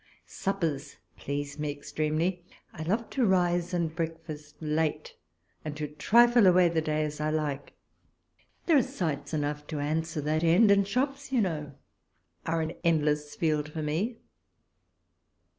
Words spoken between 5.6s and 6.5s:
and to trifle